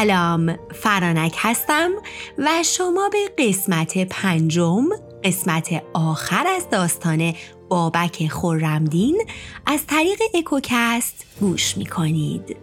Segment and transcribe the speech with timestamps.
[0.00, 1.90] سلام فرانک هستم
[2.38, 4.84] و شما به قسمت پنجم
[5.24, 7.34] قسمت آخر از داستان
[7.68, 9.22] بابک خورمدین
[9.66, 12.56] از طریق اکوکست گوش می کنید.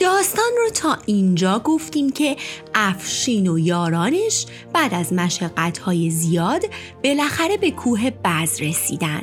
[0.00, 2.36] داستان رو تا اینجا گفتیم که
[2.74, 6.62] افشین و یارانش بعد از مشقتهای زیاد
[7.04, 9.22] بالاخره به کوه بز رسیدن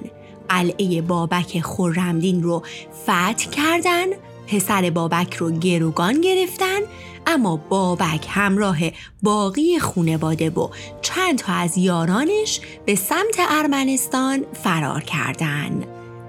[0.49, 2.63] قلعه بابک خورمدین رو
[3.03, 4.05] فتح کردن
[4.47, 6.79] پسر بابک رو گروگان گرفتن
[7.27, 8.77] اما بابک همراه
[9.23, 10.69] باقی خونواده و
[11.01, 15.83] چند تا از یارانش به سمت ارمنستان فرار کردن.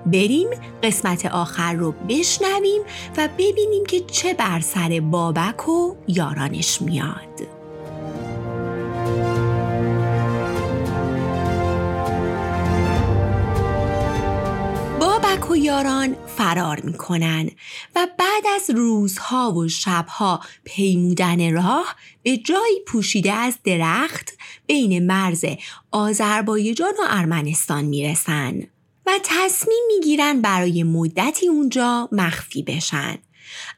[0.07, 0.49] بریم
[0.83, 2.83] قسمت آخر رو بشنویم
[3.17, 7.58] و ببینیم که چه بر سر بابک و یارانش میاد.
[15.69, 17.51] یاران فرار می‌کنن
[17.97, 24.31] و بعد از روزها و شبها پیمودن راه به جایی پوشیده از درخت
[24.67, 25.45] بین مرز
[25.91, 28.63] آذربایجان و ارمنستان می‌رسن
[29.07, 33.19] و تصمیم می‌گیرن برای مدتی اونجا مخفی بشن.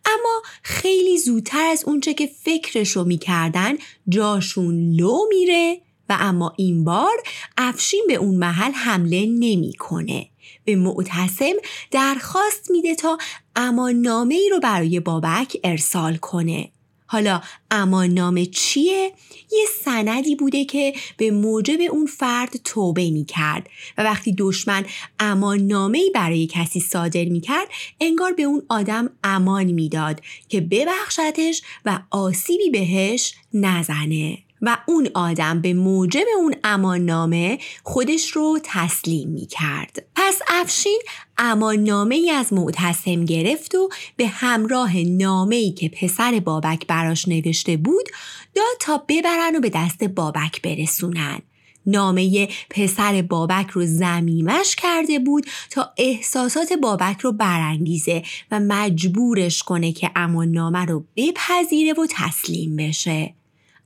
[0.05, 3.75] اما خیلی زودتر از اونچه که فکرشو می‌کردن
[4.09, 5.81] جاشون لو میره
[6.11, 7.23] و اما این بار
[7.57, 10.27] افشین به اون محل حمله نمی‌کنه.
[10.65, 11.55] به معتصم
[11.91, 13.19] درخواست میده تا
[13.57, 16.71] امان نامه ای رو برای بابک ارسال کنه.
[17.07, 19.13] حالا امان نامه چیه؟
[19.53, 24.85] یه سندی بوده که به موجب اون فرد توبه می کرد و وقتی دشمن
[25.19, 27.69] امان نامه برای کسی صادر می کرد
[28.01, 34.39] انگار به اون آدم امان می‌داد که ببخشتش و آسیبی بهش نزنه.
[34.63, 40.07] و اون آدم به موجب اون اماننامه خودش رو تسلیم می کرد.
[40.17, 41.01] پس افشین
[41.39, 47.77] اماننامه ای از معتصم گرفت و به همراه نامه ای که پسر بابک براش نوشته
[47.77, 48.09] بود
[48.55, 51.39] داد تا ببرن و به دست بابک برسونن.
[51.87, 59.93] نامه پسر بابک رو زمیمش کرده بود تا احساسات بابک رو برانگیزه و مجبورش کنه
[59.93, 63.35] که اما نامه رو بپذیره و تسلیم بشه.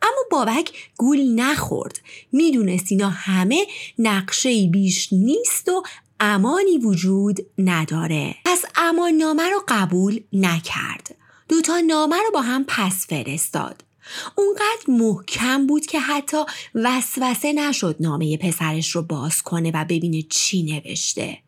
[0.05, 2.01] اما بابک گول نخورد.
[2.33, 3.67] می‌دونست اینا همه
[3.99, 5.83] نقشه بیش نیست و
[6.21, 8.35] امانی وجود نداره.
[8.45, 11.17] پس امان نامه رو قبول نکرد.
[11.49, 13.85] دوتا نامه رو با هم پس فرستاد.
[14.37, 16.37] اونقدر محکم بود که حتی
[16.75, 21.39] وسوسه نشد نامه پسرش رو باز کنه و ببینه چی نوشته.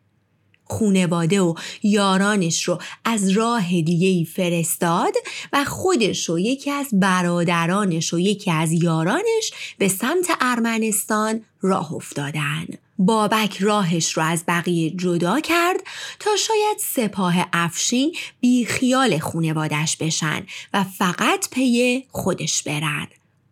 [0.69, 5.13] خونواده و یارانش رو از راه دیگه ای فرستاد
[5.53, 12.65] و خودش و یکی از برادرانش و یکی از یارانش به سمت ارمنستان راه افتادن.
[12.99, 15.79] بابک راهش رو از بقیه جدا کرد
[16.19, 23.07] تا شاید سپاه افشین بی خیال خونوادش بشن و فقط پی خودش برن.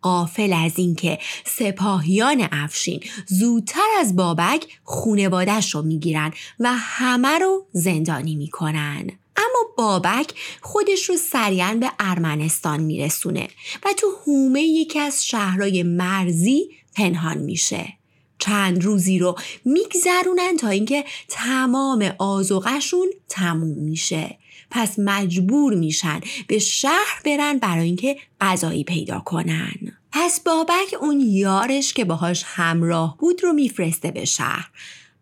[0.06, 8.34] قافل از اینکه سپاهیان افشین زودتر از بابک خونوادش رو می‌گیرن و همه رو زندانی
[8.36, 9.10] می‌کنن.
[9.36, 13.48] اما بابک خودش رو سریعا به ارمنستان میرسونه
[13.84, 17.92] و تو هومه یکی از شهرهای مرزی پنهان میشه.
[18.38, 24.38] چند روزی رو میگذرونن تا اینکه تمام آزوغشون تموم میشه
[24.70, 29.98] پس مجبور میشن به شهر برن برای اینکه غذایی پیدا کنن.
[30.12, 34.70] پس بابک اون یارش که باهاش همراه بود رو میفرسته به شهر.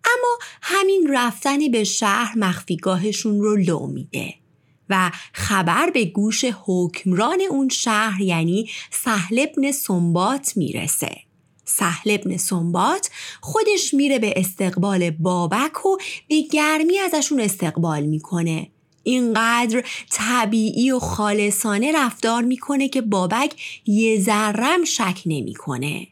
[0.04, 4.34] اما همین رفتن به شهر مخفیگاهشون رو لو میده
[4.88, 11.16] و خبر به گوش حکمران اون شهر یعنی سهل ابن سنبات می‌رسه.
[11.64, 13.10] سهل ابن سنبات
[13.40, 15.96] خودش میره به استقبال بابک و
[16.28, 18.70] به گرمی ازشون استقبال می‌کنه.
[19.04, 26.06] اینقدر طبیعی و خالصانه رفتار می‌کنه که بابک یه ذرم شک نمی‌کنه.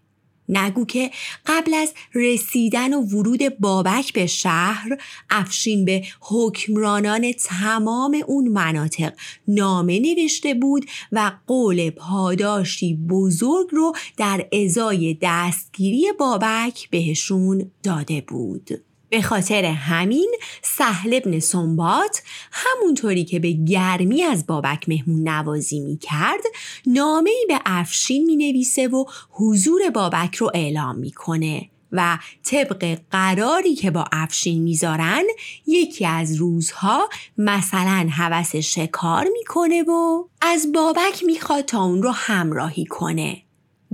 [0.48, 1.10] نگو که
[1.47, 4.98] قبل از رسیدن و ورود بابک به شهر
[5.30, 9.12] افشین به حکمرانان تمام اون مناطق
[9.48, 18.91] نامه نوشته بود و قول پاداشی بزرگ رو در ازای دستگیری بابک بهشون داده بود.
[19.12, 22.22] به خاطر همین سهل ابن سنبات
[22.53, 26.41] همونطوری که به گرمی از بابک مهمون نوازی می کرد
[26.86, 33.91] نامه به افشین می نویسه و حضور بابک رو اعلام می‌کنه و طبق قراری که
[33.91, 35.22] با افشین می‌ذارن
[35.66, 42.84] یکی از روزها مثلا حوس شکار می‌کنه و از بابک می‌خواد تا اون رو همراهی
[42.84, 43.42] کنه.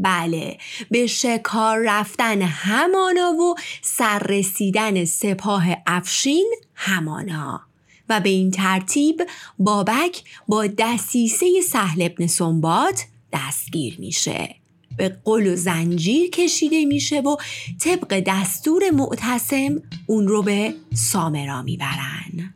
[0.03, 0.59] بله
[0.91, 7.61] به شکار رفتن همانا و سررسیدن سپاه افشین همانا.
[8.09, 9.23] و به این ترتیب
[9.59, 14.55] بابک با دسیسه سهل ابن سنبات دستگیر میشه.
[14.97, 17.37] به قل و زنجیر کشیده میشه و
[17.81, 22.55] طبق دستور معتصم اون رو به سامرا می‌برن.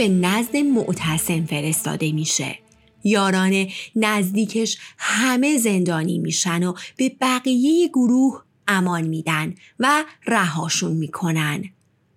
[0.00, 2.58] به نزد معتصم فرستاده میشه.
[3.04, 3.66] یاران
[3.96, 11.64] نزدیکش همه زندانی میشن و به بقیه گروه امان میدن و رهاشون می‌کنن.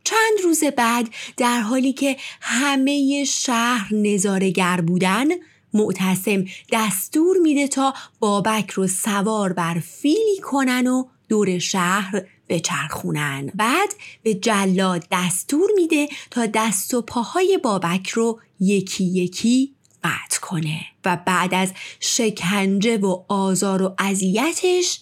[0.04, 5.26] چند روز بعد در حالی که همه شهر نظارگر بودن
[5.74, 12.22] معتصم دستور میده تا بابک رو سوار بر فیلی کنن و دور شهر
[12.54, 13.52] بچرخونن.
[13.56, 19.74] بعد به جلاد دستور میده تا دست و پاهای بابک رو یکی یکی
[20.04, 25.00] قطع کنه و بعد از شکنجه و آزار و اذیتش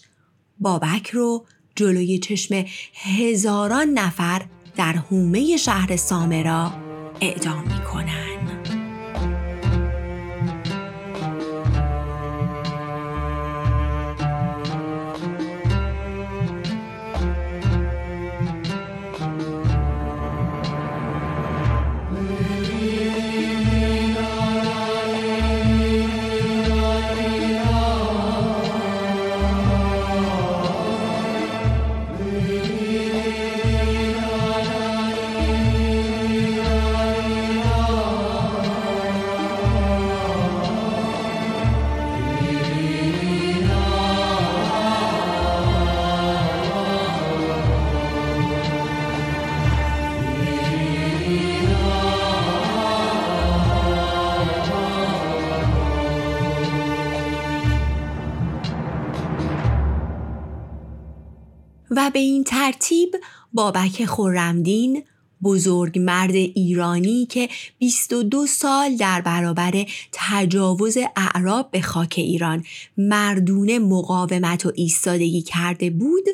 [0.60, 1.46] بابک رو
[1.76, 2.64] جلوی چشم
[2.94, 4.46] هزاران نفر
[4.76, 6.72] در حومه شهر سامرا
[7.20, 7.81] اعدام می‌کنن
[61.96, 63.16] و به این ترتیب
[63.52, 65.04] بابک خورمدین
[65.42, 67.48] بزرگ مرد ایرانی که
[67.78, 72.64] 22 سال در برابر تجاوز اعراب به خاک ایران
[72.96, 76.24] مردونه مقاومت و ایستادگی کرده بود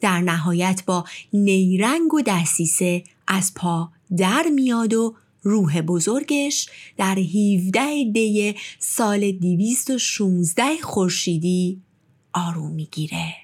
[0.00, 8.04] در نهایت با نیرنگ و دستیسه از پا در میاد و روح بزرگش در 17
[8.12, 11.82] دی سال 216 خورشیدی
[12.32, 13.34] آروم می‌گیره.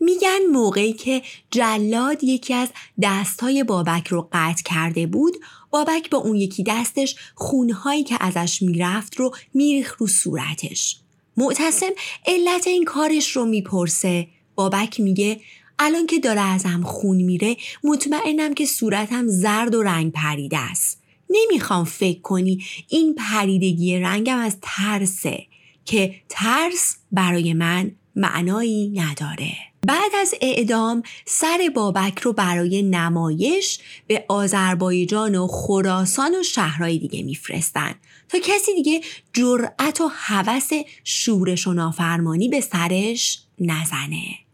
[0.00, 2.68] میگن موقعی که جلاد یکی از
[3.02, 5.36] دستهای بابک رو قطع کرده بود
[5.70, 11.00] بابک با اون یکی دستش خونهایی که ازش می‌رفت رو میریخ رو صورتش
[11.36, 11.90] معتصم
[12.26, 15.40] علت این کارش رو می‌پرسه بابک میگه
[15.82, 21.02] الان که داره ازم خون میره مطمئنم که صورتم زرد و رنگ پریده است.
[21.30, 25.46] نمی‌خوام فکر کنی این پریدگی رنگم از ترسه
[25.84, 29.52] که ترس برای من معنایی نداره.
[29.86, 37.22] بعد از اعدام سر بابک رو برای نمایش به آذربایجان و خراسان و شهرهای دیگه
[37.22, 37.94] میفرستن
[38.28, 39.00] تا کسی دیگه
[39.32, 40.70] جرأت و هوس
[41.04, 44.49] شورش و نافرمانی به سرش نزنه.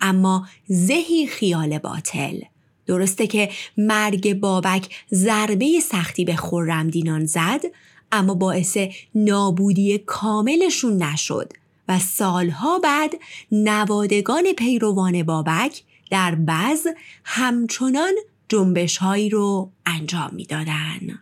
[0.00, 2.40] اما زهی خیال باطل
[2.86, 7.60] درسته که مرگ بابک ضربه سختی به خرمدینان زد
[8.12, 8.78] اما باعث
[9.14, 11.52] نابودی کاملشون نشد
[11.88, 13.14] و سالها بعد
[13.52, 16.86] نوادگان پیروان بابک در بعض
[17.24, 18.12] همچنان
[18.48, 21.18] جنبش هایی رو انجام می‌دادن.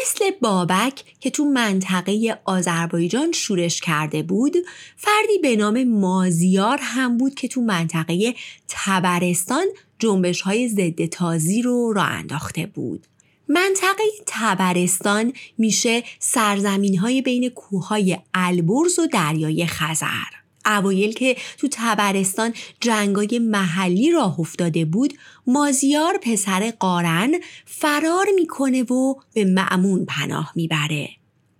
[0.00, 4.56] مثل بابک که تو منطقه آذربایجان شورش کرده بود
[4.96, 8.34] فردی به نام مازیار هم بود که تو منطقه
[8.68, 9.66] تبرستان
[9.98, 13.06] جنبش های ضد تازی رو راه انداخته بود
[13.48, 20.41] منطقه تبرستان میشه سرزمین های بین کوههای البرز و دریای خزر.
[20.66, 25.14] اوایل که تو تبرستان جنگای محلی راه افتاده بود
[25.46, 27.32] مازیار پسر قارن
[27.66, 31.08] فرار می‌کنه و به معمون پناه می‌بره.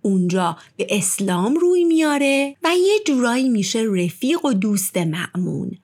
[0.01, 5.77] اونجا به اسلام روی میاره و یه جورایی میشه رفیق و دوست معمون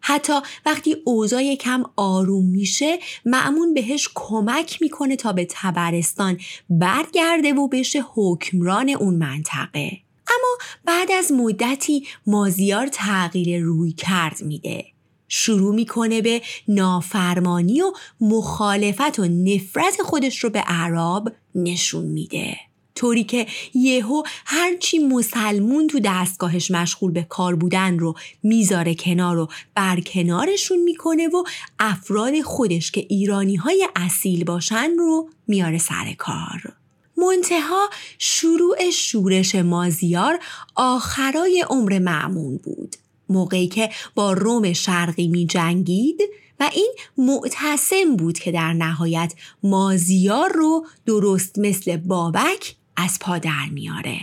[0.00, 0.32] حتی
[0.66, 8.04] وقتی اوضاع کم آروم میشه معمون بهش کمک می‌کنه تا به تبرستان برگرده و بشه
[8.14, 9.98] حکمران اون منطقه.
[10.38, 14.84] اما بعد از مدتی مازیار تغییر روی کرد میده.
[15.28, 22.56] شروع می‌کنه به نافرمانی و مخالفت و نفرت خودش رو به اعراب نشون میده.
[22.94, 29.48] طوری که یهو هرچی مسلمون تو دستگاهش مشغول به کار بودن رو می‌ذاره کنار و
[29.74, 31.44] برکنارشون می‌کنه و
[31.78, 36.81] افراد خودش که ایرانی های اصیل باشن رو میاره سر کار.
[37.22, 40.38] منتها شروع شورش مازیار
[40.74, 42.96] آخرای عمر معمون بود
[43.28, 46.20] موقعی که با روم شرقی می جنگید
[46.60, 53.66] و این معتصم بود که در نهایت مازیار رو درست مثل بابک از پا در
[53.72, 54.20] میاره.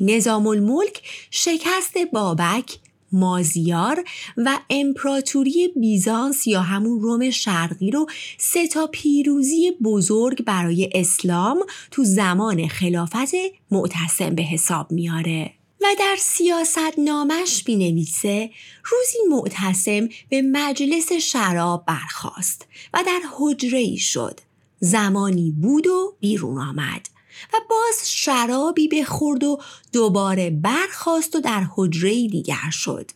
[0.00, 2.78] نظام الملک شکست بابک
[3.12, 4.04] مازیار
[4.36, 8.06] و امپراتوری بیزانس یا همون روم شرقی رو
[8.38, 11.58] سه تا پیروزی بزرگ برای اسلام
[11.90, 13.34] تو زمان خلافت
[13.70, 15.52] معتصم به حساب میاره.
[15.80, 18.50] و در سیاست نامش می نویسه
[18.84, 24.40] روزی معتصم به مجلس شراب برخاست و در حجره ای شد.
[24.80, 27.08] زمانی بود و بیرون آمد
[27.52, 29.60] و باز شرابی بخورد و
[29.92, 33.10] دوباره برخاست و در حجره دیگر شد.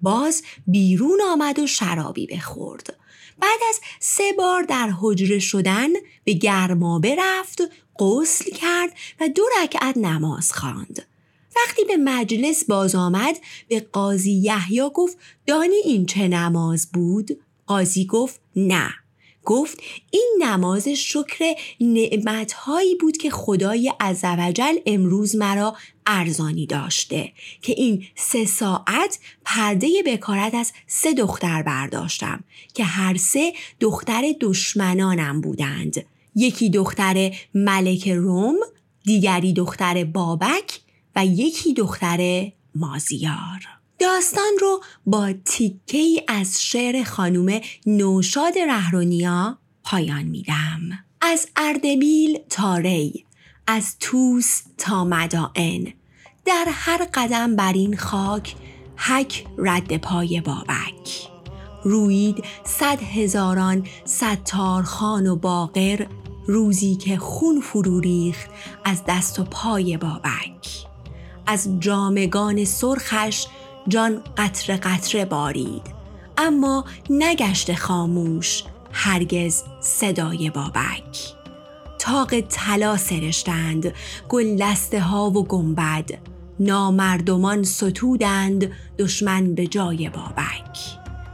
[0.00, 2.96] باز بیرون آمد و شرابی بخورد.
[3.40, 5.88] بعد از سه بار در حجره شدن
[6.24, 7.58] به گرمابه رفت
[7.98, 11.06] غسل کرد و دو رکعت نماز خواند.
[11.56, 13.38] وقتی به مجلس باز آمد
[13.68, 18.94] به قاضی یحیی گفت دانی این چه نماز بود؟ قاضی گفت نه
[19.44, 19.78] گفت
[20.10, 27.32] این نماز شکر نعمتهایی بود که خدای عزوجل امروز مرا ارزانی داشته
[27.62, 32.44] که این سه ساعت پرده بکارت از سه دختر برداشتم
[32.74, 36.04] که هر سه دختر دشمنانم بودند.
[36.34, 38.56] یکی دختر ملک روم
[39.04, 40.80] دیگری دختر بابک
[41.16, 43.81] و یکی دختر مازیار.
[44.02, 50.80] داستان رو با تیکه ای از شعر خانوم نوشاد رهرونیا پایان میدم.
[51.20, 53.24] از اردبیل تا ری
[53.66, 55.92] از توس تا مدائن.
[56.44, 58.54] در هر قدم بر این خاک
[58.96, 61.28] حک رد پای بابک.
[61.84, 66.06] روید صد هزاران ستارخان و باقر
[66.46, 68.50] روزی که خون فرو ریخت
[68.84, 70.86] از دست و پای بابک.
[71.46, 73.46] از جامگان سرخش
[73.88, 76.02] جان قطر قطره بارید.
[76.38, 78.62] اما نگشت خاموش
[78.92, 81.34] هرگز صدای بابک.
[81.98, 83.94] تاق طلا سرشتند
[84.28, 84.62] گل
[85.00, 86.10] ها و گنبد.
[86.60, 90.78] نامردمان ستودند دشمن به جای بابک.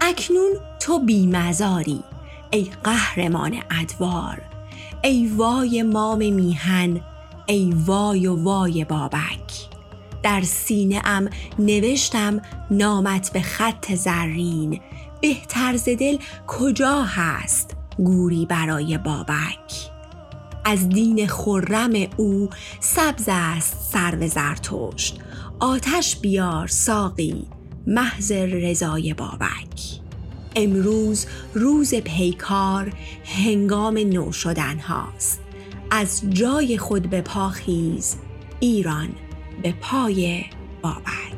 [0.00, 2.02] اکنون تو بیمزاری
[2.50, 4.42] ای قهرمان ادوار.
[5.04, 7.00] ای وای مام میهن
[7.46, 9.77] ای وای و وای بابک.
[10.22, 14.80] در سینه ام نوشتم نامت به خط زرین.
[15.20, 19.90] بهتر ز دل کجا هست گوری برای بابک؟
[20.64, 22.48] از دین خرم او
[22.80, 25.20] سبز است سرو زرتشت.
[25.60, 27.46] آتش بیار ساقی
[27.86, 30.00] محض رضای بابک.
[30.56, 32.92] امروز روز پیکار
[33.24, 35.40] هنگام نو شدن هاست
[35.90, 38.16] از جای خود به پاخیز
[38.60, 39.08] ایران
[39.62, 40.44] به پای
[40.82, 41.37] بابک